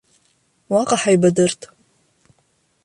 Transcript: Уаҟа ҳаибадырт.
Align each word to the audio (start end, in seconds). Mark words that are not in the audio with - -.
Уаҟа 0.71 0.97
ҳаибадырт. 1.01 1.61